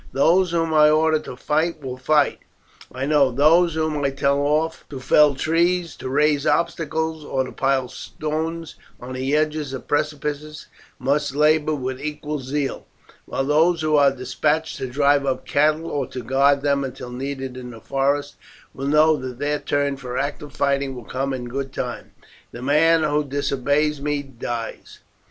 Those 0.13 0.49
whom 0.49 0.73
I 0.73 0.89
order 0.89 1.19
to 1.19 1.35
fight 1.35 1.83
will 1.83 1.95
fight, 1.95 2.39
I 2.91 3.05
know; 3.05 3.29
those 3.29 3.75
whom 3.75 4.03
I 4.03 4.09
tell 4.09 4.39
off 4.39 4.83
to 4.89 4.99
fell 4.99 5.35
trees, 5.35 5.95
to 5.97 6.09
raise 6.09 6.47
obstacles, 6.47 7.23
or 7.23 7.43
to 7.43 7.51
pile 7.51 7.87
stones 7.87 8.77
on 8.99 9.13
the 9.13 9.35
edge 9.35 9.55
of 9.57 9.87
precipices, 9.87 10.65
must 10.97 11.35
labour 11.35 11.75
with 11.75 12.01
equal 12.01 12.39
zeal; 12.39 12.87
while 13.27 13.45
those 13.45 13.81
who 13.81 13.95
are 13.95 14.11
despatched 14.11 14.77
to 14.79 14.87
drive 14.87 15.23
up 15.27 15.45
cattle, 15.45 15.85
or 15.91 16.07
to 16.07 16.23
guard 16.23 16.63
them 16.63 16.83
until 16.83 17.11
needed 17.11 17.55
in 17.55 17.69
the 17.69 17.79
forest, 17.79 18.37
will 18.73 18.87
know 18.87 19.15
that 19.17 19.37
their 19.37 19.59
turn 19.59 19.97
for 19.97 20.17
active 20.17 20.51
fighting 20.51 20.95
will 20.95 21.05
come 21.05 21.31
in 21.31 21.45
good 21.47 21.71
time. 21.71 22.11
The 22.51 22.63
man 22.63 23.03
who 23.03 23.23
disobeys 23.23 24.01
me 24.01 24.23
dies. 24.23 25.01